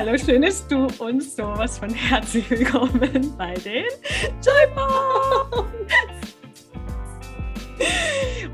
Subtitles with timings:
[0.00, 3.84] Hallo, schön, dass du uns sowas von herzlich willkommen bei den
[4.44, 4.68] Joy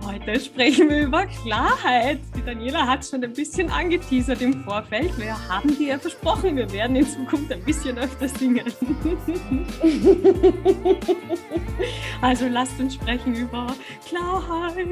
[0.07, 2.21] Heute sprechen wir über Klarheit.
[2.35, 5.19] Die Daniela hat schon ein bisschen angeteasert im Vorfeld.
[5.19, 8.65] Wir haben dir ja versprochen, wir werden in Zukunft ein bisschen öfter singen.
[12.23, 13.67] also lasst uns sprechen über
[14.09, 14.89] Klarheit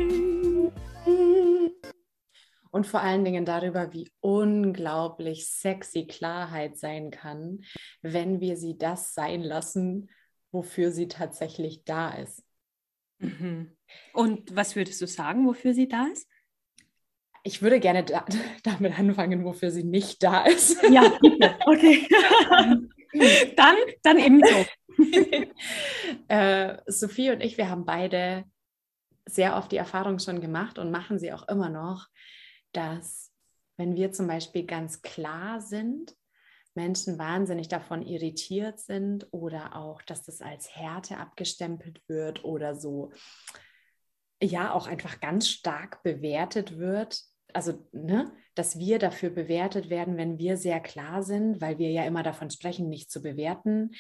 [2.73, 7.61] und vor allen Dingen darüber, wie unglaublich sexy Klarheit sein kann,
[8.01, 10.11] wenn wir sie das sein lassen,
[10.51, 12.43] wofür sie tatsächlich da ist.
[13.19, 13.77] Mhm.
[14.15, 16.27] Und was würdest du sagen, wofür sie da ist?
[17.45, 18.25] Ich würde gerne da,
[18.63, 20.83] damit anfangen, wofür sie nicht da ist.
[20.91, 21.13] Ja.
[21.67, 22.09] Okay.
[23.57, 24.67] dann, dann eben so.
[26.29, 28.45] äh, Sophie und ich, wir haben beide
[29.27, 32.09] sehr oft die Erfahrung schon gemacht und machen sie auch immer noch,
[32.73, 33.33] dass
[33.77, 36.15] wenn wir zum Beispiel ganz klar sind,
[36.75, 43.13] Menschen wahnsinnig davon irritiert sind oder auch, dass das als Härte abgestempelt wird oder so,
[44.43, 47.21] ja, auch einfach ganz stark bewertet wird.
[47.53, 52.05] Also, ne, dass wir dafür bewertet werden, wenn wir sehr klar sind, weil wir ja
[52.05, 53.91] immer davon sprechen, nicht zu bewerten.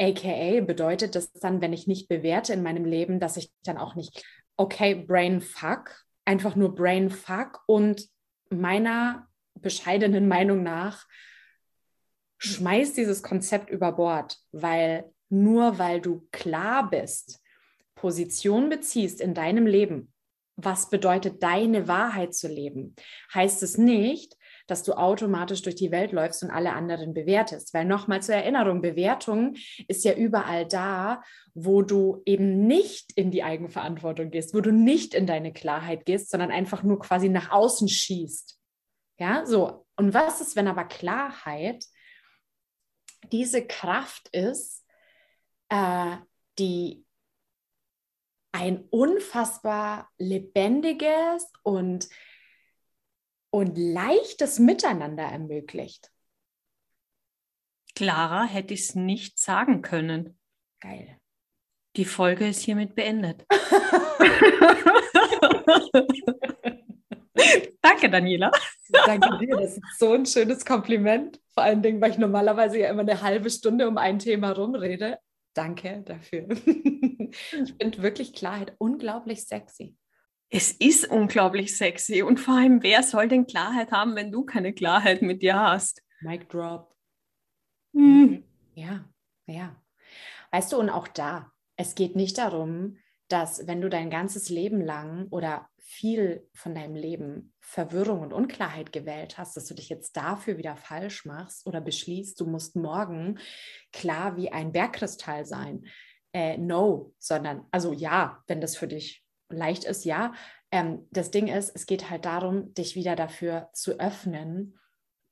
[0.00, 3.94] AKA bedeutet das dann, wenn ich nicht bewerte in meinem Leben, dass ich dann auch
[3.94, 4.24] nicht,
[4.56, 8.06] okay, Brain Fuck, einfach nur Brain Fuck und
[8.50, 11.06] meiner bescheidenen Meinung nach
[12.36, 17.40] schmeiß dieses Konzept über Bord, weil nur weil du klar bist,
[17.94, 20.12] Position beziehst in deinem Leben,
[20.56, 22.94] was bedeutet deine Wahrheit zu leben,
[23.32, 24.36] heißt es nicht,
[24.68, 27.74] dass du automatisch durch die Welt läufst und alle anderen bewertest.
[27.74, 29.56] Weil nochmal zur Erinnerung, Bewertung
[29.88, 31.22] ist ja überall da,
[31.54, 36.30] wo du eben nicht in die Eigenverantwortung gehst, wo du nicht in deine Klarheit gehst,
[36.30, 38.60] sondern einfach nur quasi nach außen schießt.
[39.18, 39.86] Ja, so.
[39.96, 41.84] Und was ist, wenn aber Klarheit
[43.32, 44.84] diese Kraft ist,
[45.70, 46.16] äh,
[46.58, 47.04] die
[48.52, 52.08] ein unfassbar lebendiges und
[53.50, 56.10] und leichtes Miteinander ermöglicht.
[57.94, 60.38] Klarer hätte ich es nicht sagen können.
[60.80, 61.18] Geil.
[61.96, 63.44] Die Folge ist hiermit beendet.
[67.80, 68.50] Danke, Daniela.
[69.06, 71.40] Danke dir, das ist so ein schönes Kompliment.
[71.54, 75.18] Vor allen Dingen, weil ich normalerweise ja immer eine halbe Stunde um ein Thema rumrede.
[75.54, 76.48] Danke dafür.
[77.30, 79.94] Ich finde wirklich Klarheit unglaublich sexy.
[80.50, 84.72] Es ist unglaublich sexy und vor allem, wer soll denn Klarheit haben, wenn du keine
[84.72, 86.02] Klarheit mit dir hast?
[86.20, 86.94] Mic drop.
[87.92, 88.42] Hm.
[88.74, 89.04] Ja,
[89.46, 89.76] ja.
[90.50, 92.96] Weißt du, und auch da, es geht nicht darum,
[93.28, 98.92] dass wenn du dein ganzes Leben lang oder viel von deinem Leben Verwirrung und Unklarheit
[98.92, 103.38] gewählt hast, dass du dich jetzt dafür wieder falsch machst oder beschließt, du musst morgen
[103.92, 105.86] klar wie ein Bergkristall sein.
[106.32, 110.34] Äh, no, sondern, also ja, wenn das für dich leicht ist, ja.
[110.70, 114.78] Ähm, das Ding ist, es geht halt darum, dich wieder dafür zu öffnen,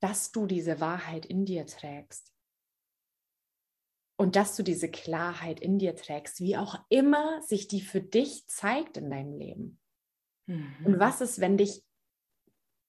[0.01, 2.33] dass du diese Wahrheit in dir trägst.
[4.19, 8.47] Und dass du diese Klarheit in dir trägst, wie auch immer sich die für dich
[8.47, 9.79] zeigt in deinem Leben.
[10.47, 10.87] Mhm.
[10.87, 11.83] Und was ist, wenn dich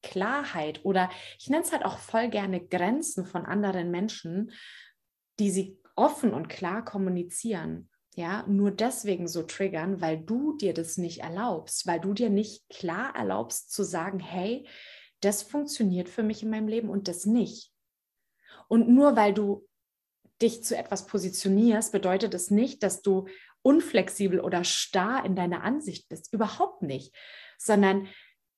[0.04, 4.52] Klarheit oder ich nenne es halt auch voll gerne Grenzen von anderen Menschen,
[5.40, 10.98] die sie offen und klar kommunizieren, ja, nur deswegen so triggern, weil du dir das
[10.98, 14.68] nicht erlaubst, weil du dir nicht klar erlaubst zu sagen, hey,
[15.22, 17.72] das funktioniert für mich in meinem Leben und das nicht.
[18.68, 19.68] Und nur weil du
[20.42, 23.28] dich zu etwas positionierst, bedeutet es nicht, dass du
[23.62, 26.34] unflexibel oder starr in deiner Ansicht bist.
[26.34, 27.16] Überhaupt nicht.
[27.60, 28.08] Sondern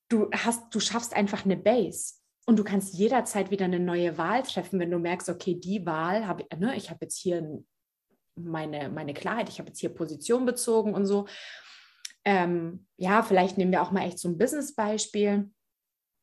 [0.08, 2.14] du hast, du schaffst einfach eine Base.
[2.46, 6.26] Und du kannst jederzeit wieder eine neue Wahl treffen, wenn du merkst, okay, die Wahl
[6.26, 7.66] habe ich, ne, ich habe jetzt hier ein
[8.36, 11.26] meine, meine Klarheit, ich habe jetzt hier Position bezogen und so.
[12.24, 15.50] Ähm, ja, vielleicht nehmen wir auch mal echt so ein Business-Beispiel.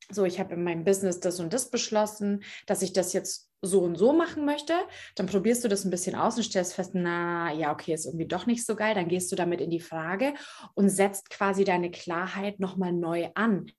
[0.09, 3.81] So, ich habe in meinem Business das und das beschlossen, dass ich das jetzt so
[3.81, 4.73] und so machen möchte.
[5.15, 8.27] Dann probierst du das ein bisschen aus und stellst fest, na ja, okay, ist irgendwie
[8.27, 8.95] doch nicht so geil.
[8.95, 10.33] Dann gehst du damit in die Frage
[10.75, 13.71] und setzt quasi deine Klarheit nochmal neu an.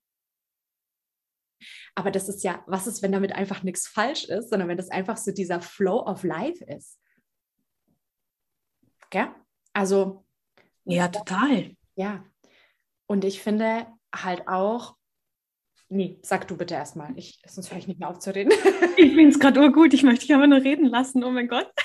[1.95, 4.89] Aber das ist ja, was ist, wenn damit einfach nichts falsch ist, sondern wenn das
[4.89, 6.99] einfach so dieser Flow of Life ist?
[9.09, 9.27] Gell?
[9.73, 10.25] Also.
[10.85, 11.75] Ja, total.
[11.95, 12.23] Ja.
[13.05, 14.95] Und ich finde halt auch,
[15.89, 18.51] nee, sag du bitte erstmal, ich, sonst höre ich nicht mehr auf zu reden.
[18.97, 21.71] ich finde es gerade urgut, ich möchte dich aber nur reden lassen, oh mein Gott.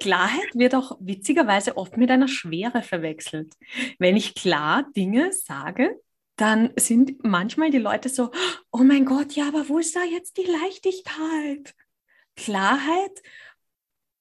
[0.00, 3.54] Klarheit wird auch witzigerweise oft mit einer Schwere verwechselt.
[3.98, 5.98] Wenn ich klar Dinge sage,
[6.36, 8.30] dann sind manchmal die Leute so,
[8.70, 11.74] oh mein Gott, ja, aber wo ist da jetzt die Leichtigkeit?
[12.36, 13.22] Klarheit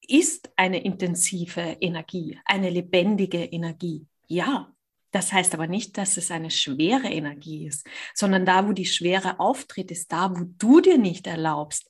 [0.10, 4.08] ist eine intensive Energie, eine lebendige Energie.
[4.28, 4.74] Ja,
[5.12, 9.40] das heißt aber nicht, dass es eine schwere Energie ist, sondern da, wo die Schwere
[9.40, 11.90] auftritt, ist da, wo du dir nicht erlaubst,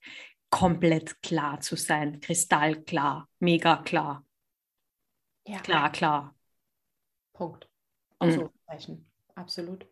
[0.49, 4.25] komplett klar zu sein, kristallklar, mega klar.
[5.45, 5.59] Ja.
[5.59, 6.35] Klar, klar.
[7.33, 7.69] Punkt.
[8.19, 8.95] Ausrufezeichen.
[8.95, 9.05] Mhm.
[9.35, 9.87] Absolut.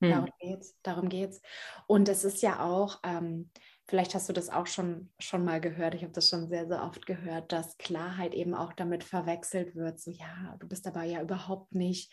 [0.00, 0.10] Mhm.
[0.10, 0.76] Darum geht's.
[0.82, 1.40] Darum geht's.
[1.86, 3.50] Und es ist ja auch, ähm,
[3.86, 6.82] vielleicht hast du das auch schon, schon mal gehört, ich habe das schon sehr, sehr
[6.82, 10.00] oft gehört, dass Klarheit eben auch damit verwechselt wird.
[10.00, 12.12] So, ja, du bist aber ja überhaupt nicht,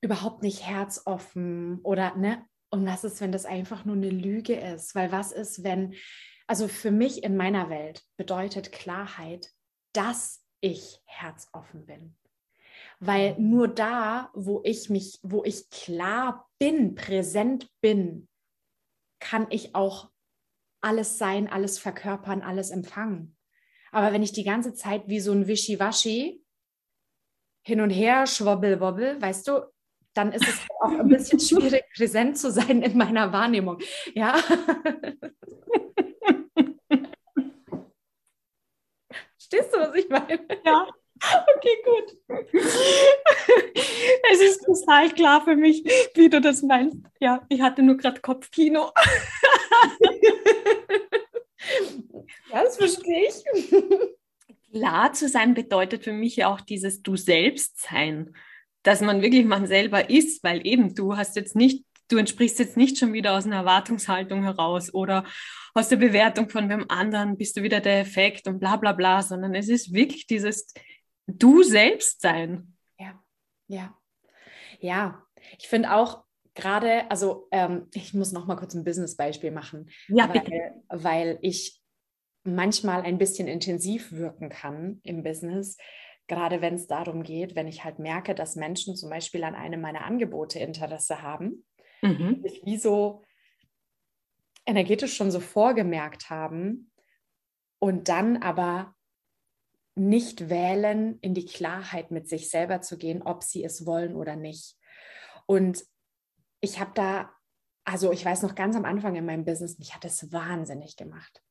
[0.00, 2.44] überhaupt nicht herzoffen oder, ne?
[2.70, 4.96] Und was ist, wenn das einfach nur eine Lüge ist?
[4.96, 5.94] Weil was ist, wenn,
[6.48, 9.48] also für mich in meiner Welt bedeutet Klarheit,
[9.92, 12.16] dass ich herzoffen bin.
[12.98, 13.50] Weil mhm.
[13.50, 18.28] nur da, wo ich mich, wo ich klar bin, präsent bin,
[19.20, 20.10] kann ich auch
[20.84, 23.36] alles sein, alles verkörpern, alles empfangen.
[23.90, 26.44] Aber wenn ich die ganze Zeit wie so ein Wischiwaschi
[27.62, 29.62] hin und her schwobbel, weißt du,
[30.14, 33.78] dann ist es auch ein bisschen schwierig, präsent zu sein in meiner Wahrnehmung.
[34.14, 34.36] Ja.
[39.38, 40.46] Stehst du, was ich meine?
[40.64, 40.88] Ja.
[41.56, 42.16] Okay, gut.
[44.30, 45.84] Es ist total klar für mich,
[46.14, 46.98] wie du das meinst.
[47.20, 48.90] Ja, ich hatte nur gerade Kopfkino.
[52.52, 53.44] Ja, das verstehe ich.
[54.72, 58.34] Klar zu sein bedeutet für mich ja auch dieses Du selbst sein,
[58.82, 62.76] dass man wirklich man selber ist, weil eben du hast jetzt nicht, du entsprichst jetzt
[62.76, 65.24] nicht schon wieder aus einer Erwartungshaltung heraus oder
[65.74, 69.22] aus der Bewertung von wem anderen bist du wieder der Effekt und bla bla bla,
[69.22, 70.72] sondern es ist wirklich dieses
[71.26, 72.76] Du selbst sein.
[72.98, 73.22] Ja,
[73.66, 73.98] ja,
[74.80, 75.26] ja.
[75.58, 76.24] Ich finde auch
[76.54, 81.80] gerade, also ähm, ich muss noch mal kurz ein Business-Beispiel machen, ja, weil, weil ich
[82.44, 85.76] manchmal ein bisschen intensiv wirken kann im Business,
[86.26, 89.80] gerade wenn es darum geht, wenn ich halt merke, dass Menschen zum Beispiel an einem
[89.80, 91.66] meiner Angebote Interesse haben,
[92.02, 92.40] mhm.
[92.42, 93.22] sich wie so
[94.66, 96.90] energetisch schon so vorgemerkt haben
[97.78, 98.94] und dann aber
[99.96, 104.36] nicht wählen, in die Klarheit mit sich selber zu gehen, ob sie es wollen oder
[104.36, 104.76] nicht.
[105.46, 105.84] Und
[106.60, 107.30] ich habe da,
[107.84, 111.42] also ich weiß noch ganz am Anfang in meinem Business, mich hat es wahnsinnig gemacht.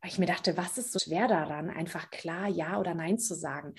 [0.00, 3.34] Weil ich mir dachte, was ist so schwer daran, einfach klar Ja oder Nein zu
[3.34, 3.74] sagen?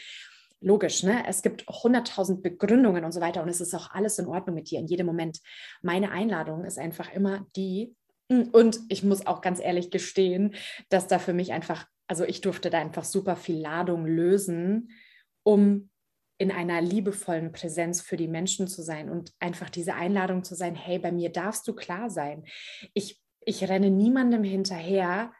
[0.59, 1.23] Logisch, ne?
[1.27, 4.69] Es gibt hunderttausend Begründungen und so weiter und es ist auch alles in Ordnung mit
[4.69, 5.39] dir in jedem Moment.
[5.81, 7.95] Meine Einladung ist einfach immer die,
[8.27, 10.55] und ich muss auch ganz ehrlich gestehen,
[10.89, 14.91] dass da für mich einfach also ich durfte da einfach super viel Ladung lösen,
[15.43, 15.89] um
[16.37, 20.75] in einer liebevollen Präsenz für die Menschen zu sein und einfach diese Einladung zu sein,
[20.75, 22.45] hey, bei mir darfst du klar sein.
[22.93, 25.33] Ich, ich renne niemandem hinterher,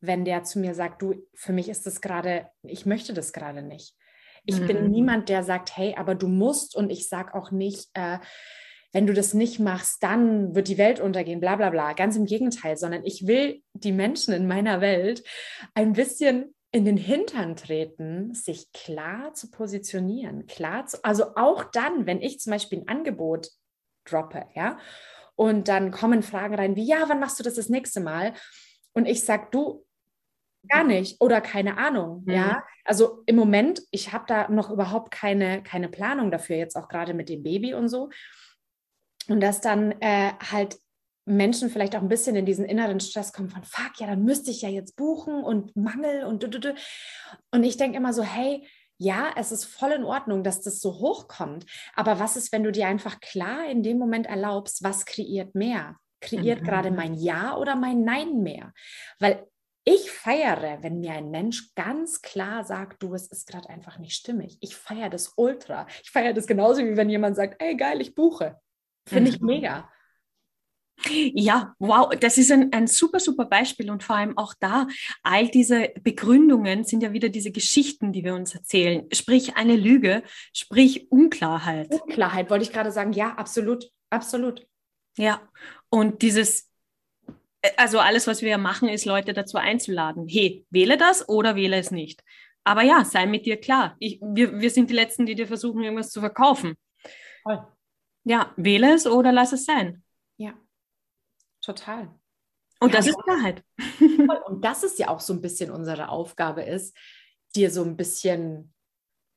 [0.00, 3.62] wenn der zu mir sagt, du, für mich ist das gerade, ich möchte das gerade
[3.62, 3.96] nicht.
[4.44, 4.66] Ich mhm.
[4.66, 8.18] bin niemand, der sagt, hey, aber du musst und ich sage auch nicht, äh,
[8.94, 11.92] wenn du das nicht machst, dann wird die Welt untergehen, bla bla bla.
[11.94, 15.24] Ganz im Gegenteil, sondern ich will die Menschen in meiner Welt
[15.74, 22.06] ein bisschen in den Hintern treten, sich klar zu positionieren, klar zu, also auch dann,
[22.06, 23.48] wenn ich zum Beispiel ein Angebot
[24.04, 24.78] droppe, ja,
[25.36, 28.32] und dann kommen Fragen rein wie, ja, wann machst du das das nächste Mal?
[28.92, 29.84] Und ich sage, du,
[30.68, 32.32] gar nicht oder keine Ahnung, mhm.
[32.32, 32.64] ja.
[32.84, 37.14] Also im Moment, ich habe da noch überhaupt keine, keine Planung dafür, jetzt auch gerade
[37.14, 38.10] mit dem Baby und so.
[39.28, 40.78] Und dass dann äh, halt
[41.26, 44.50] Menschen vielleicht auch ein bisschen in diesen inneren Stress kommen von, fuck, ja, dann müsste
[44.50, 46.74] ich ja jetzt buchen und Mangel und du, du, du.
[47.50, 48.66] Und ich denke immer so, hey,
[48.98, 51.66] ja, es ist voll in Ordnung, dass das so hochkommt.
[51.94, 55.96] Aber was ist, wenn du dir einfach klar in dem Moment erlaubst, was kreiert mehr?
[56.20, 56.64] Kreiert mhm.
[56.64, 58.72] gerade mein Ja oder mein Nein mehr?
[59.18, 59.46] Weil
[59.86, 64.14] ich feiere, wenn mir ein Mensch ganz klar sagt, du, es ist gerade einfach nicht
[64.14, 64.56] stimmig.
[64.60, 65.86] Ich feiere das ultra.
[66.02, 68.58] Ich feiere das genauso, wie wenn jemand sagt, ey, geil, ich buche.
[69.06, 69.46] Finde ich mhm.
[69.46, 69.90] mega.
[71.10, 74.86] Ja, wow, das ist ein, ein super, super Beispiel und vor allem auch da,
[75.22, 79.06] all diese Begründungen sind ja wieder diese Geschichten, die wir uns erzählen.
[79.12, 81.90] Sprich eine Lüge, sprich Unklarheit.
[81.90, 84.66] Unklarheit, wollte ich gerade sagen, ja, absolut, absolut.
[85.16, 85.42] Ja,
[85.90, 86.70] und dieses,
[87.60, 90.26] äh, also alles, was wir machen, ist Leute dazu einzuladen.
[90.28, 92.22] Hey, wähle das oder wähle es nicht.
[92.62, 93.96] Aber ja, sei mit dir klar.
[93.98, 96.74] Ich, wir, wir sind die Letzten, die dir versuchen, irgendwas zu verkaufen.
[97.42, 97.73] Voll.
[98.24, 100.02] Ja, wähle es oder lass es sein.
[100.36, 100.54] Ja,
[101.60, 102.08] total.
[102.80, 103.62] Und ja, das ist Klarheit.
[104.46, 106.96] Und das ist ja auch so ein bisschen unsere Aufgabe ist,
[107.54, 108.74] dir so ein bisschen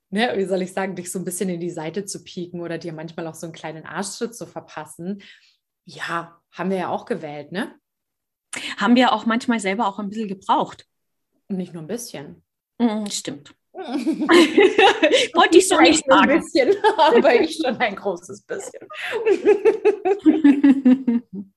[0.09, 2.77] ne, wie soll ich sagen, dich so ein bisschen in die Seite zu pieken oder
[2.77, 5.21] dir manchmal auch so einen kleinen Arschtritt zu verpassen.
[5.85, 7.75] Ja, haben wir ja auch gewählt, ne?
[8.77, 10.85] Haben wir auch manchmal selber auch ein bisschen gebraucht.
[11.47, 12.43] Und nicht nur ein bisschen.
[12.79, 13.53] Mm, stimmt.
[15.35, 16.31] Wollte ich so nicht sagen.
[16.31, 18.81] Ein bisschen, aber ich schon ein großes bisschen.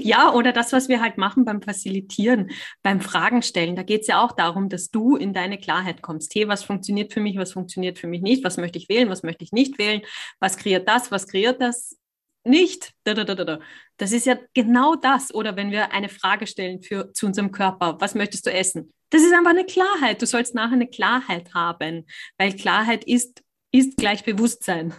[0.00, 2.52] Ja, oder das, was wir halt machen beim Facilitieren,
[2.84, 3.74] beim Fragen stellen.
[3.74, 6.32] Da geht es ja auch darum, dass du in deine Klarheit kommst.
[6.36, 8.44] Hey, was funktioniert für mich, was funktioniert für mich nicht?
[8.44, 10.02] Was möchte ich wählen, was möchte ich nicht wählen?
[10.38, 11.98] Was kreiert das, was kreiert das
[12.44, 12.92] nicht?
[13.02, 15.34] Das ist ja genau das.
[15.34, 18.92] Oder wenn wir eine Frage stellen für, zu unserem Körper, was möchtest du essen?
[19.10, 20.20] Das ist einfach eine Klarheit.
[20.20, 24.94] Du sollst nachher eine Klarheit haben, weil Klarheit ist, ist gleich Bewusstsein.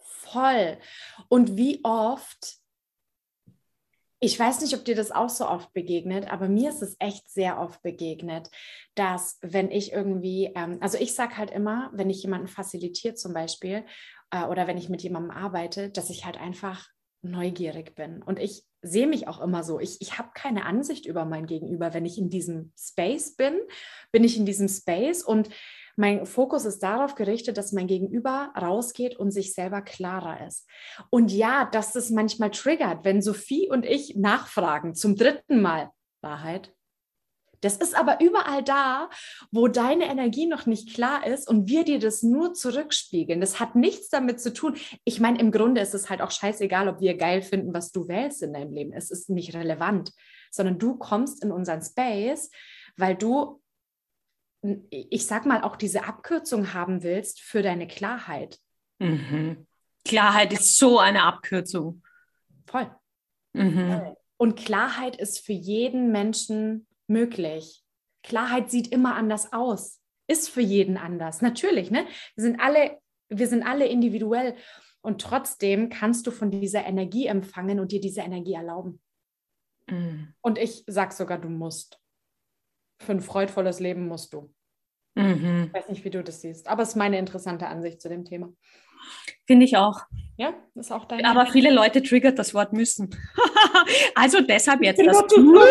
[0.00, 0.78] Voll.
[1.28, 2.62] Und wie oft
[4.24, 7.28] ich weiß nicht, ob dir das auch so oft begegnet, aber mir ist es echt
[7.28, 8.50] sehr oft begegnet,
[8.94, 13.34] dass wenn ich irgendwie, ähm, also ich sage halt immer, wenn ich jemanden facilitiere zum
[13.34, 13.84] Beispiel
[14.30, 16.88] äh, oder wenn ich mit jemandem arbeite, dass ich halt einfach
[17.22, 18.22] neugierig bin.
[18.22, 19.78] Und ich sehe mich auch immer so.
[19.80, 21.94] Ich, ich habe keine Ansicht über mein Gegenüber.
[21.94, 23.54] Wenn ich in diesem Space bin,
[24.10, 25.48] bin ich in diesem Space und
[25.96, 30.66] mein Fokus ist darauf gerichtet, dass mein Gegenüber rausgeht und sich selber klarer ist.
[31.10, 35.90] Und ja, dass das manchmal triggert, wenn Sophie und ich nachfragen zum dritten Mal.
[36.22, 36.72] Wahrheit?
[37.62, 39.08] Das ist aber überall da,
[39.50, 43.40] wo deine Energie noch nicht klar ist und wir dir das nur zurückspiegeln.
[43.40, 44.76] Das hat nichts damit zu tun.
[45.04, 48.08] Ich meine, im Grunde ist es halt auch scheißegal, ob wir geil finden, was du
[48.08, 48.92] wählst in deinem Leben.
[48.92, 50.12] Es ist nicht relevant,
[50.50, 52.50] sondern du kommst in unseren Space,
[52.96, 53.62] weil du
[54.90, 58.60] ich sag mal, auch diese Abkürzung haben willst für deine Klarheit.
[59.00, 59.66] Mhm.
[60.04, 62.02] Klarheit ist so eine Abkürzung.
[62.66, 62.88] Voll.
[63.52, 64.14] Mhm.
[64.36, 67.82] Und Klarheit ist für jeden Menschen möglich.
[68.22, 71.42] Klarheit sieht immer anders aus, ist für jeden anders.
[71.42, 72.06] Natürlich, ne?
[72.34, 74.56] Wir sind alle, wir sind alle individuell
[75.02, 79.00] und trotzdem kannst du von dieser Energie empfangen und dir diese Energie erlauben.
[79.88, 80.34] Mhm.
[80.40, 81.98] Und ich sag sogar, du musst.
[83.00, 84.52] Für ein freudvolles Leben musst du.
[85.14, 85.64] Mhm.
[85.66, 88.24] Ich weiß nicht, wie du das siehst, aber es ist meine interessante Ansicht zu dem
[88.24, 88.52] Thema.
[89.46, 90.00] Finde ich auch.
[90.36, 91.28] Ja, ist auch deine.
[91.28, 93.10] Aber viele Leute triggert das Wort müssen.
[94.14, 95.54] also deshalb jetzt ich das du.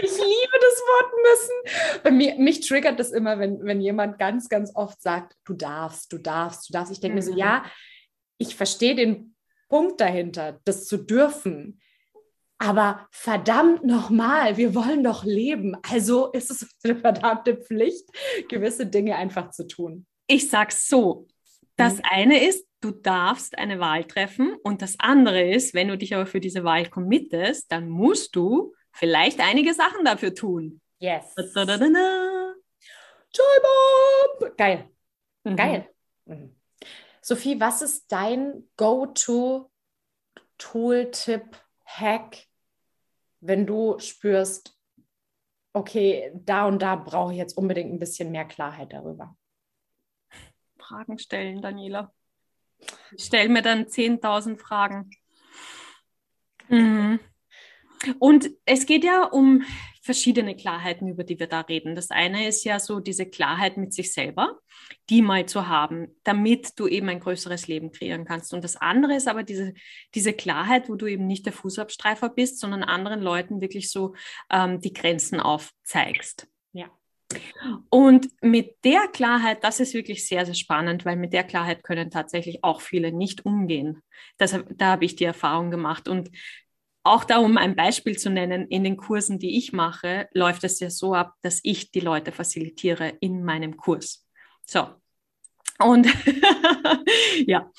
[0.00, 2.02] ich liebe das Wort müssen.
[2.02, 6.12] Bei mir, mich triggert das immer, wenn, wenn jemand ganz, ganz oft sagt, du darfst,
[6.12, 6.92] du darfst, du darfst.
[6.92, 7.18] Ich denke mhm.
[7.18, 7.38] mir so, mhm.
[7.38, 7.64] ja,
[8.38, 9.34] ich verstehe den
[9.68, 11.80] Punkt dahinter, das zu dürfen.
[12.58, 15.76] Aber verdammt nochmal, wir wollen doch leben.
[15.88, 18.08] Also ist es eine verdammte Pflicht,
[18.48, 20.06] gewisse Dinge einfach zu tun.
[20.26, 21.28] Ich sag's so.
[21.78, 22.02] Das mhm.
[22.10, 26.26] eine ist, du darfst eine Wahl treffen und das andere ist, wenn du dich aber
[26.26, 30.82] für diese Wahl committest, dann musst du vielleicht einige Sachen dafür tun.
[30.98, 31.34] Yes.
[31.54, 31.86] Da, da, da,
[33.32, 34.54] Joy Bomb!
[34.56, 34.90] Geil.
[35.44, 35.56] Mhm.
[35.56, 35.88] Geil.
[36.26, 36.56] Mhm.
[37.20, 41.44] Sophie, was ist dein Go-To-Tool-Tipp,
[41.84, 42.38] Hack,
[43.40, 44.76] wenn du spürst,
[45.72, 49.37] okay, da und da brauche ich jetzt unbedingt ein bisschen mehr Klarheit darüber?
[50.88, 52.12] Fragen stellen, Daniela.
[53.16, 55.10] Ich stelle mir dann 10.000 Fragen.
[56.68, 57.20] Mhm.
[58.18, 59.64] Und es geht ja um
[60.00, 61.94] verschiedene Klarheiten, über die wir da reden.
[61.94, 64.58] Das eine ist ja so diese Klarheit mit sich selber,
[65.10, 68.54] die mal zu haben, damit du eben ein größeres Leben kreieren kannst.
[68.54, 69.74] Und das andere ist aber diese,
[70.14, 74.14] diese Klarheit, wo du eben nicht der Fußabstreifer bist, sondern anderen Leuten wirklich so
[74.50, 76.48] ähm, die Grenzen aufzeigst.
[76.72, 76.90] Ja.
[77.90, 82.10] Und mit der Klarheit, das ist wirklich sehr, sehr spannend, weil mit der Klarheit können
[82.10, 84.02] tatsächlich auch viele nicht umgehen.
[84.38, 86.08] Das, da habe ich die Erfahrung gemacht.
[86.08, 86.30] Und
[87.02, 90.80] auch da, um ein Beispiel zu nennen, in den Kursen, die ich mache, läuft es
[90.80, 94.26] ja so ab, dass ich die Leute facilitiere in meinem Kurs.
[94.66, 94.88] So.
[95.78, 96.06] Und
[97.46, 97.70] ja,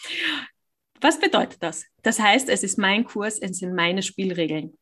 [1.01, 1.85] was bedeutet das?
[2.01, 4.78] Das heißt, es ist mein Kurs, es sind meine Spielregeln.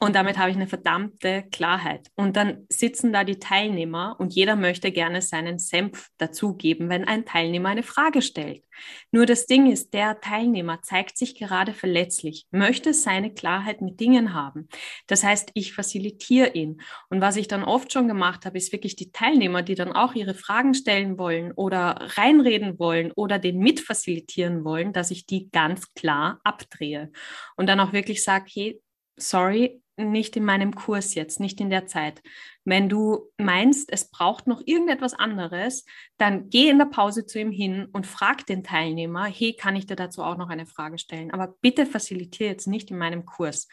[0.00, 2.08] Und damit habe ich eine verdammte Klarheit.
[2.16, 7.24] Und dann sitzen da die Teilnehmer und jeder möchte gerne seinen Senf dazugeben, wenn ein
[7.24, 8.64] Teilnehmer eine Frage stellt.
[9.12, 14.34] Nur das Ding ist, der Teilnehmer zeigt sich gerade verletzlich, möchte seine Klarheit mit Dingen
[14.34, 14.68] haben.
[15.06, 16.80] Das heißt, ich facilitiere ihn.
[17.08, 20.14] Und was ich dann oft schon gemacht habe, ist wirklich die Teilnehmer, die dann auch
[20.14, 25.92] ihre Fragen stellen wollen oder reinreden wollen oder den mitfacilitieren wollen, dass ich die ganz
[25.94, 27.12] klar abdrehe.
[27.56, 28.80] Und dann auch wirklich sage, hey,
[29.16, 32.22] sorry, nicht in meinem Kurs jetzt, nicht in der Zeit.
[32.64, 35.84] Wenn du meinst, es braucht noch irgendetwas anderes,
[36.16, 39.86] dann geh in der Pause zu ihm hin und frag den Teilnehmer, hey, kann ich
[39.86, 41.30] dir dazu auch noch eine Frage stellen?
[41.30, 43.68] Aber bitte facilitiere jetzt nicht in meinem Kurs.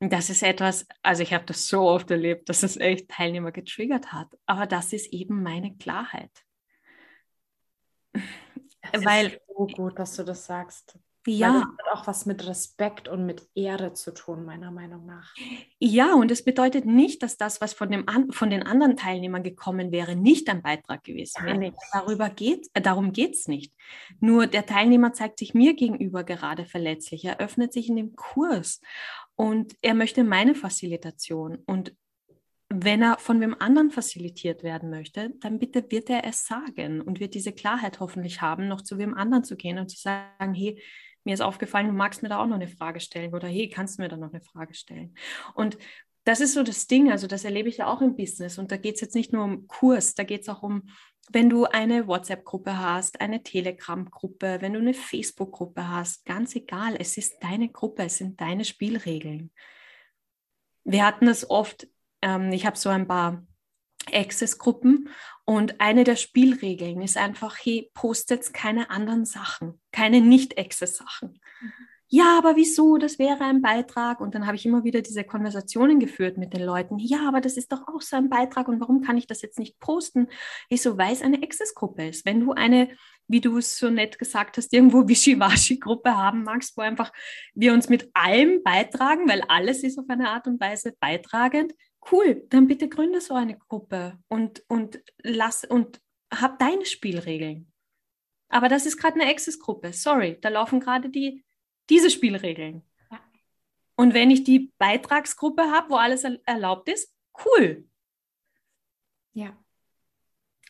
[0.00, 4.12] Das ist etwas, also ich habe das so oft erlebt, dass es echt Teilnehmer getriggert
[4.12, 4.28] hat.
[4.46, 6.30] Aber das ist eben meine Klarheit.
[8.92, 10.98] Das Weil, so gut, dass du das sagst.
[11.26, 11.54] Ja.
[11.54, 15.34] Weil das hat auch was mit Respekt und mit Ehre zu tun, meiner Meinung nach.
[15.78, 19.92] Ja, und es bedeutet nicht, dass das, was von, dem von den anderen Teilnehmern gekommen
[19.92, 21.74] wäre, nicht ein Beitrag gewesen wäre.
[21.92, 23.74] Darüber geht, äh, darum geht es nicht.
[24.20, 27.24] Nur der Teilnehmer zeigt sich mir gegenüber gerade verletzlich.
[27.24, 28.80] Er öffnet sich in dem Kurs
[29.34, 31.58] und er möchte meine Facilitation.
[31.66, 31.94] Und
[32.70, 37.18] wenn er von wem anderen facilitiert werden möchte, dann bitte wird er es sagen und
[37.18, 40.80] wird diese Klarheit hoffentlich haben, noch zu wem anderen zu gehen und zu sagen, hey,
[41.28, 43.98] mir ist aufgefallen, du magst mir da auch noch eine Frage stellen oder hey, kannst
[43.98, 45.14] du mir da noch eine Frage stellen?
[45.54, 45.78] Und
[46.24, 48.76] das ist so das Ding, also das erlebe ich ja auch im Business und da
[48.76, 50.88] geht es jetzt nicht nur um Kurs, da geht es auch um,
[51.30, 57.16] wenn du eine WhatsApp-Gruppe hast, eine Telegram-Gruppe, wenn du eine Facebook-Gruppe hast, ganz egal, es
[57.16, 59.52] ist deine Gruppe, es sind deine Spielregeln.
[60.84, 61.86] Wir hatten es oft
[62.22, 63.46] ähm, ich habe so ein paar
[64.12, 65.08] Access-Gruppen
[65.44, 71.40] und eine der Spielregeln ist einfach, hey, postet keine anderen Sachen, keine Nicht-Access-Sachen.
[71.60, 71.72] Mhm.
[72.10, 72.96] Ja, aber wieso?
[72.96, 74.20] Das wäre ein Beitrag.
[74.20, 76.98] Und dann habe ich immer wieder diese Konversationen geführt mit den Leuten.
[76.98, 78.66] Ja, aber das ist doch auch so ein Beitrag.
[78.66, 80.28] Und warum kann ich das jetzt nicht posten?
[80.70, 82.24] Ich so, weil es eine Access-Gruppe ist.
[82.24, 82.88] Wenn du eine
[83.28, 87.12] wie du es so nett gesagt hast, irgendwo Wischiwaschi-Gruppe haben magst, wo einfach
[87.54, 91.74] wir uns mit allem beitragen, weil alles ist auf eine Art und Weise beitragend.
[92.10, 96.00] Cool, dann bitte gründe so eine Gruppe und, und lass und
[96.32, 97.72] hab deine Spielregeln.
[98.48, 99.92] Aber das ist gerade eine Access-Gruppe.
[99.92, 101.44] Sorry, da laufen gerade die,
[101.90, 102.82] diese Spielregeln.
[103.10, 103.20] Ja.
[103.96, 107.14] Und wenn ich die Beitragsgruppe habe, wo alles erlaubt ist,
[107.44, 107.86] cool.
[109.32, 109.56] Ja.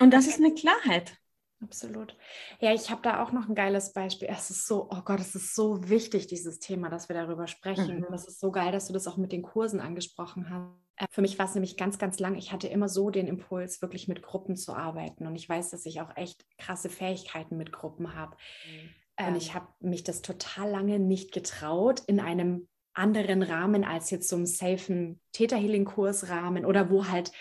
[0.00, 1.18] Und das ist eine Klarheit.
[1.60, 2.16] Absolut.
[2.60, 4.28] Ja, ich habe da auch noch ein geiles Beispiel.
[4.30, 7.98] Es ist so, oh Gott, es ist so wichtig, dieses Thema, dass wir darüber sprechen.
[7.98, 8.04] Mhm.
[8.04, 10.72] Und es ist so geil, dass du das auch mit den Kursen angesprochen hast.
[10.96, 12.36] Äh, für mich war es nämlich ganz, ganz lang.
[12.36, 15.26] Ich hatte immer so den Impuls, wirklich mit Gruppen zu arbeiten.
[15.26, 18.36] Und ich weiß, dass ich auch echt krasse Fähigkeiten mit Gruppen habe.
[18.66, 19.26] Mhm.
[19.26, 24.28] Und ich habe mich das total lange nicht getraut, in einem anderen Rahmen als jetzt
[24.28, 27.32] so einem safen Täterhealing-Kursrahmen oder wo halt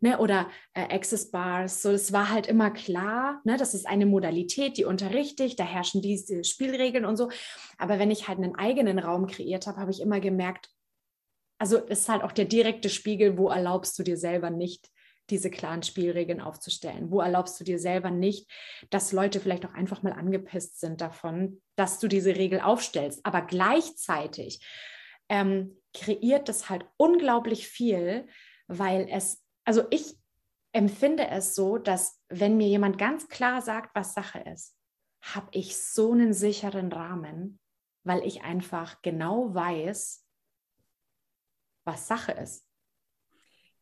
[0.00, 1.82] ne, oder äh, Access Bars.
[1.82, 5.64] So, es war halt immer klar, ne, das ist eine Modalität, die unterrichte ich, da
[5.64, 7.30] herrschen diese Spielregeln und so.
[7.78, 10.70] Aber wenn ich halt einen eigenen Raum kreiert habe, habe ich immer gemerkt,
[11.58, 14.90] also es ist halt auch der direkte Spiegel, wo erlaubst du dir selber nicht,
[15.30, 17.10] diese klaren Spielregeln aufzustellen?
[17.10, 18.48] Wo erlaubst du dir selber nicht,
[18.90, 23.24] dass Leute vielleicht auch einfach mal angepisst sind davon, dass du diese Regel aufstellst?
[23.24, 24.64] Aber gleichzeitig
[25.28, 28.28] ähm, kreiert das halt unglaublich viel,
[28.68, 30.16] weil es also ich
[30.72, 34.76] empfinde es so, dass wenn mir jemand ganz klar sagt, was Sache ist,
[35.22, 37.58] habe ich so einen sicheren Rahmen,
[38.04, 40.24] weil ich einfach genau weiß,
[41.84, 42.64] was Sache ist.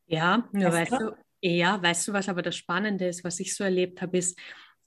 [0.07, 3.55] Ja, nur weißt, weißt du, ja, weißt du, was aber das Spannende ist, was ich
[3.55, 4.39] so erlebt habe, ist,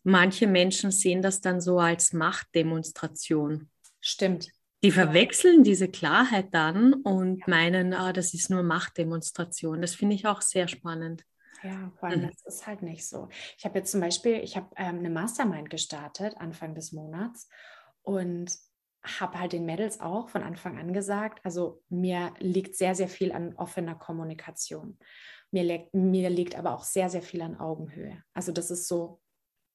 [0.03, 3.69] manche Menschen sehen das dann so als Machtdemonstration.
[4.01, 4.49] Stimmt.
[4.83, 9.81] Die verwechseln diese Klarheit dann und meinen, ah, das ist nur Machtdemonstration.
[9.81, 11.23] Das finde ich auch sehr spannend.
[11.63, 12.29] Ja, vor allem, mhm.
[12.29, 13.29] das ist halt nicht so.
[13.57, 17.49] Ich habe jetzt zum Beispiel, ich habe ähm, eine Mastermind gestartet Anfang des Monats
[18.03, 18.51] und
[19.03, 23.31] habe halt den Mädels auch von Anfang an gesagt, also mir liegt sehr, sehr viel
[23.31, 24.97] an offener Kommunikation.
[25.51, 28.21] Mir, mir liegt aber auch sehr, sehr viel an Augenhöhe.
[28.33, 29.21] Also das ist so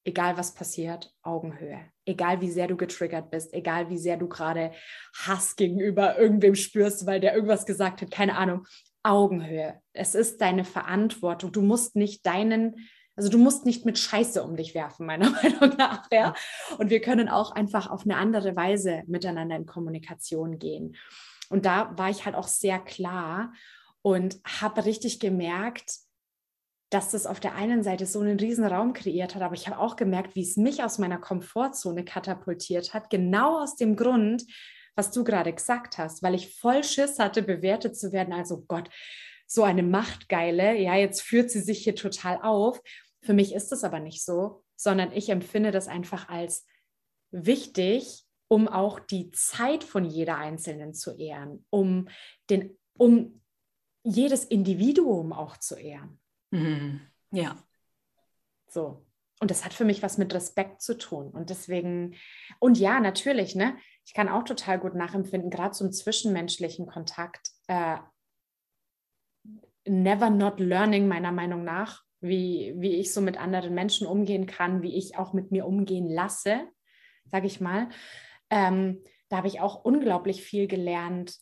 [0.05, 1.79] egal was passiert, Augenhöhe.
[2.05, 4.71] Egal wie sehr du getriggert bist, egal wie sehr du gerade
[5.15, 8.67] Hass gegenüber irgendwem spürst, weil der irgendwas gesagt hat, keine Ahnung,
[9.03, 9.79] Augenhöhe.
[9.93, 11.51] Es ist deine Verantwortung.
[11.51, 12.75] Du musst nicht deinen,
[13.15, 16.33] also du musst nicht mit Scheiße um dich werfen, meiner Meinung nach, ja.
[16.77, 20.95] Und wir können auch einfach auf eine andere Weise miteinander in Kommunikation gehen.
[21.49, 23.53] Und da war ich halt auch sehr klar
[24.01, 26.02] und habe richtig gemerkt,
[26.93, 29.79] dass das auf der einen Seite so einen riesen Raum kreiert hat, aber ich habe
[29.79, 34.45] auch gemerkt, wie es mich aus meiner Komfortzone katapultiert hat, genau aus dem Grund,
[34.95, 38.89] was du gerade gesagt hast, weil ich voll Schiss hatte, bewertet zu werden, also Gott,
[39.47, 42.79] so eine Machtgeile, ja, jetzt führt sie sich hier total auf.
[43.21, 46.65] Für mich ist das aber nicht so, sondern ich empfinde das einfach als
[47.31, 52.07] wichtig, um auch die Zeit von jeder Einzelnen zu ehren, um
[52.49, 53.41] den, um
[54.03, 56.19] jedes Individuum auch zu ehren.
[56.53, 57.01] Mhm.
[57.31, 57.57] Ja.
[58.67, 59.05] So.
[59.39, 61.29] Und das hat für mich was mit Respekt zu tun.
[61.31, 62.15] Und deswegen,
[62.59, 63.75] und ja, natürlich, ne?
[64.05, 67.49] Ich kann auch total gut nachempfinden, gerade zum zwischenmenschlichen Kontakt.
[67.67, 67.97] Äh,
[69.85, 74.81] never not learning, meiner Meinung nach, wie, wie ich so mit anderen Menschen umgehen kann,
[74.81, 76.69] wie ich auch mit mir umgehen lasse,
[77.25, 77.89] sage ich mal.
[78.49, 81.35] Ähm, da habe ich auch unglaublich viel gelernt,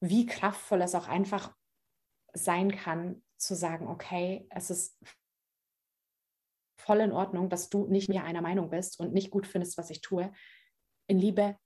[0.00, 1.54] wie kraftvoll es auch einfach
[2.32, 4.98] sein kann, zu sagen, okay, es ist
[6.76, 9.90] voll in Ordnung, dass du nicht mehr einer Meinung bist und nicht gut findest, was
[9.90, 10.32] ich tue.
[11.06, 11.56] In Liebe,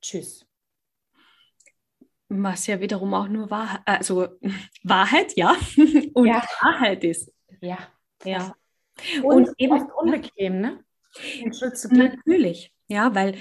[0.00, 0.46] tschüss.
[2.28, 4.28] Was ja wiederum auch nur Wahrheit, also
[4.82, 5.56] Wahrheit, ja,
[6.14, 6.42] und ja.
[6.60, 7.32] Wahrheit ist.
[7.60, 7.78] Ja.
[8.24, 8.54] Ja.
[9.22, 10.84] Und, und eben unbequem, ne?
[11.90, 13.36] Natürlich, ja, weil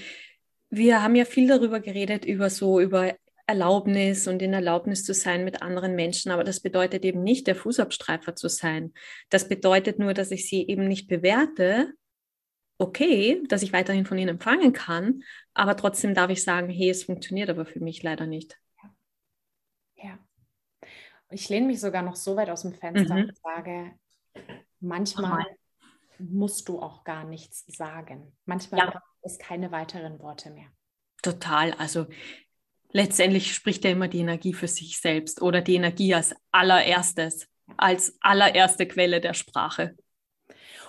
[0.70, 3.15] wir haben ja viel darüber geredet, über so, über
[3.47, 7.55] Erlaubnis und in Erlaubnis zu sein mit anderen Menschen, aber das bedeutet eben nicht, der
[7.55, 8.93] Fußabstreifer zu sein.
[9.29, 11.93] Das bedeutet nur, dass ich sie eben nicht bewerte,
[12.77, 17.05] okay, dass ich weiterhin von ihnen empfangen kann, aber trotzdem darf ich sagen, hey, es
[17.05, 18.60] funktioniert aber für mich leider nicht.
[19.95, 20.19] Ja.
[21.29, 23.23] Ich lehne mich sogar noch so weit aus dem Fenster mhm.
[23.23, 23.93] und sage,
[24.79, 25.45] manchmal
[26.19, 28.36] musst du auch gar nichts sagen.
[28.45, 28.91] Manchmal ja.
[28.91, 30.67] braucht es keine weiteren Worte mehr.
[31.21, 31.73] Total.
[31.73, 32.07] Also
[32.91, 37.47] letztendlich spricht ja immer die Energie für sich selbst oder die Energie als allererstes,
[37.78, 39.95] als allererste Quelle der Sprache.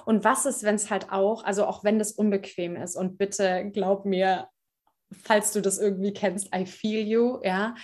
[0.05, 3.71] Und was ist, wenn es halt auch, also auch wenn das unbequem ist und bitte
[3.73, 4.49] glaub mir,
[5.13, 7.75] falls du das irgendwie kennst, I feel you, ja,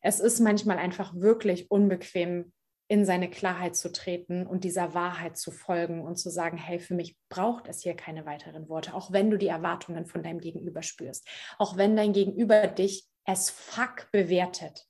[0.00, 2.52] es ist manchmal einfach wirklich unbequem,
[2.92, 6.94] in seine Klarheit zu treten und dieser Wahrheit zu folgen und zu sagen, hey, für
[6.94, 10.82] mich braucht es hier keine weiteren Worte, auch wenn du die Erwartungen von deinem Gegenüber
[10.82, 14.86] spürst, auch wenn dein Gegenüber dich as fuck bewertet.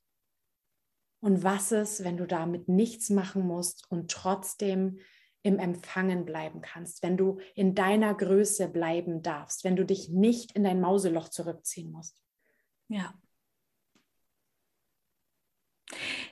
[1.20, 4.98] Und was ist, wenn du damit nichts machen musst und trotzdem
[5.42, 10.52] im Empfangen bleiben kannst, wenn du in deiner Größe bleiben darfst, wenn du dich nicht
[10.52, 12.22] in dein Mauseloch zurückziehen musst?
[12.88, 13.14] Ja.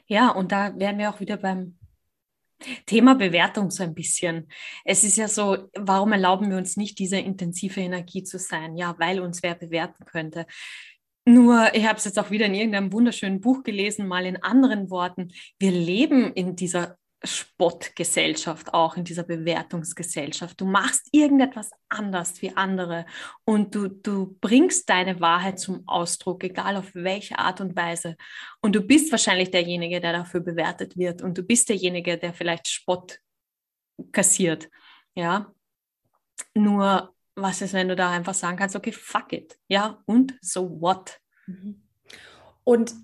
[0.06, 1.78] Ja, und da wären wir auch wieder beim
[2.86, 4.48] Thema Bewertung so ein bisschen.
[4.84, 8.76] Es ist ja so, warum erlauben wir uns nicht, diese intensive Energie zu sein?
[8.76, 10.46] Ja, weil uns wer bewerten könnte.
[11.26, 14.90] Nur, ich habe es jetzt auch wieder in irgendeinem wunderschönen Buch gelesen, mal in anderen
[14.90, 15.32] Worten.
[15.58, 20.58] Wir leben in dieser Spottgesellschaft, auch in dieser Bewertungsgesellschaft.
[20.60, 23.04] Du machst irgendetwas anders wie andere
[23.44, 28.16] und du, du bringst deine Wahrheit zum Ausdruck, egal auf welche Art und Weise.
[28.62, 32.68] Und du bist wahrscheinlich derjenige, der dafür bewertet wird und du bist derjenige, der vielleicht
[32.68, 33.18] Spott
[34.12, 34.70] kassiert.
[35.14, 35.52] Ja.
[36.54, 39.58] Nur, was ist, wenn du da einfach sagen kannst, okay, fuck it.
[39.68, 41.20] Ja, und so what?
[41.46, 41.82] Mhm.
[42.64, 42.94] Und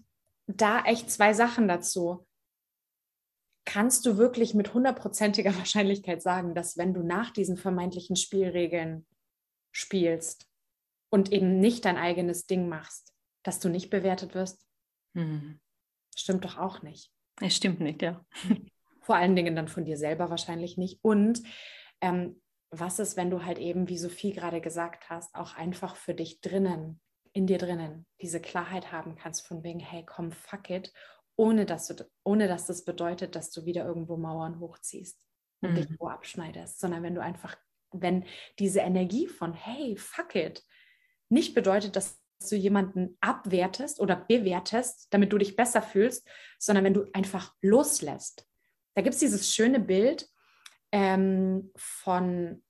[0.46, 2.26] da echt zwei Sachen dazu
[3.64, 9.06] kannst du wirklich mit hundertprozentiger Wahrscheinlichkeit sagen, dass wenn du nach diesen vermeintlichen Spielregeln
[9.72, 10.46] spielst
[11.10, 14.66] und eben nicht dein eigenes Ding machst, dass du nicht bewertet wirst?
[15.14, 15.60] Hm.
[16.16, 17.12] Stimmt doch auch nicht.
[17.40, 18.24] Es stimmt nicht, ja.
[19.02, 20.98] Vor allen Dingen dann von dir selber wahrscheinlich nicht.
[21.02, 21.42] Und
[22.00, 26.14] ähm, was ist, wenn du halt eben, wie Sophie gerade gesagt hast, auch einfach für
[26.14, 27.00] dich drinnen,
[27.32, 30.92] in dir drinnen, diese Klarheit haben kannst von wegen, hey, komm, fuck it
[31.36, 35.18] ohne dass, du, ohne dass das bedeutet, dass du wieder irgendwo Mauern hochziehst
[35.60, 35.74] und mhm.
[35.76, 37.56] dich wo abschneidest, sondern wenn du einfach,
[37.92, 38.24] wenn
[38.58, 40.64] diese Energie von, hey, fuck it,
[41.28, 46.26] nicht bedeutet, dass du jemanden abwertest oder bewertest, damit du dich besser fühlst,
[46.58, 48.46] sondern wenn du einfach loslässt.
[48.94, 50.28] Da gibt es dieses schöne Bild
[50.92, 52.62] ähm, von,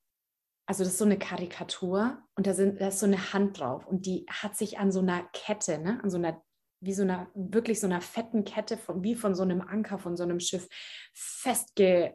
[0.66, 3.86] also das ist so eine Karikatur und da, sind, da ist so eine Hand drauf
[3.86, 6.42] und die hat sich an so einer Kette, ne, an so einer
[6.80, 10.16] wie so einer, wirklich so einer fetten Kette, von, wie von so einem Anker von
[10.16, 10.68] so einem Schiff
[11.12, 12.14] festge,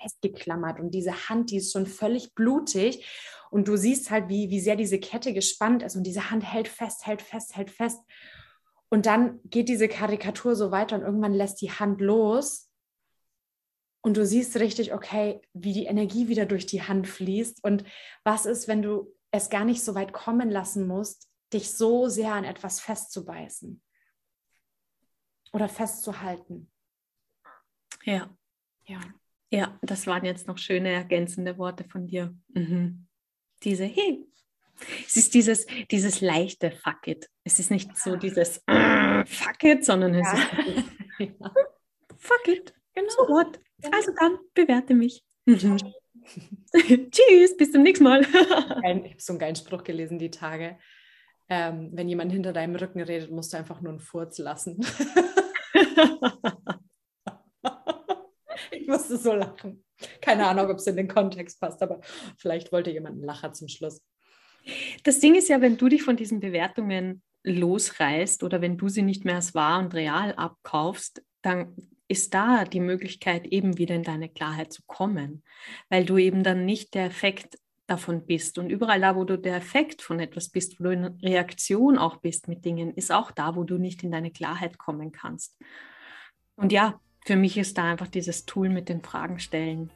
[0.00, 0.80] festgeklammert.
[0.80, 3.06] Und diese Hand, die ist schon völlig blutig.
[3.50, 5.96] Und du siehst halt, wie, wie sehr diese Kette gespannt ist.
[5.96, 8.00] Und diese Hand hält fest, hält fest, hält fest.
[8.90, 12.67] Und dann geht diese Karikatur so weiter und irgendwann lässt die Hand los.
[14.08, 17.62] Und du siehst richtig, okay, wie die Energie wieder durch die Hand fließt.
[17.62, 17.84] Und
[18.24, 22.32] was ist, wenn du es gar nicht so weit kommen lassen musst, dich so sehr
[22.32, 23.82] an etwas festzubeißen
[25.52, 26.72] oder festzuhalten.
[28.04, 28.34] Ja.
[28.86, 28.98] Ja.
[29.50, 32.34] Ja, das waren jetzt noch schöne ergänzende Worte von dir.
[32.54, 33.08] Mhm.
[33.62, 34.26] Diese, hey,
[35.06, 37.28] es ist dieses, dieses leichte Fuck it.
[37.44, 40.62] Es ist nicht so dieses äh, Fuck it, sondern es ja.
[40.64, 40.84] ist
[41.18, 41.54] ja.
[42.16, 42.74] Fuck it.
[42.94, 43.10] Genau.
[43.10, 43.60] So what?
[43.92, 45.24] Also dann bewerte mich.
[45.46, 45.78] Mhm.
[47.10, 48.22] Tschüss, bis zum nächsten Mal.
[48.22, 50.78] ich habe so einen geilen Spruch gelesen die Tage
[51.48, 54.78] ähm, wenn jemand hinter deinem Rücken redet, musst du einfach nur einen Furz lassen.
[58.70, 59.84] ich musste so lachen.
[60.20, 62.00] Keine Ahnung, ob es in den Kontext passt, aber
[62.36, 64.02] vielleicht wollte jemand einen Lacher zum Schluss.
[65.04, 69.02] Das Ding ist ja, wenn du dich von diesen Bewertungen losreißt oder wenn du sie
[69.02, 71.74] nicht mehr als wahr und real abkaufst, dann
[72.08, 75.42] ist da die Möglichkeit, eben wieder in deine Klarheit zu kommen,
[75.88, 78.58] weil du eben dann nicht der Effekt davon bist.
[78.58, 82.16] Und überall da, wo du der Effekt von etwas bist, wo du in Reaktion auch
[82.16, 85.56] bist mit Dingen, ist auch da, wo du nicht in deine Klarheit kommen kannst.
[86.56, 89.90] Und ja, für mich ist da einfach dieses Tool mit den Fragen stellen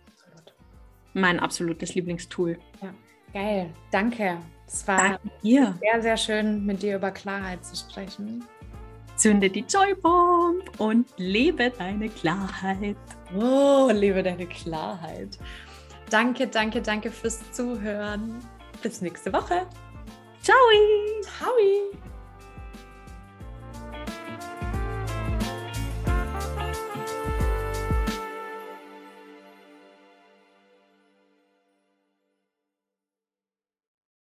[1.14, 2.58] mein absolutes Lieblingstool.
[2.80, 2.94] Ja,
[3.32, 3.70] geil.
[3.90, 4.38] Danke.
[4.66, 8.44] Es war Danke sehr, sehr schön, mit dir über Klarheit zu sprechen.
[9.22, 12.96] Zünde die Joybomb und lebe deine Klarheit.
[13.32, 15.38] Oh, lebe deine Klarheit.
[16.10, 18.44] Danke, danke, danke fürs Zuhören.
[18.82, 19.64] Bis nächste Woche.
[20.42, 20.56] Ciao.
[21.22, 21.52] Ciao.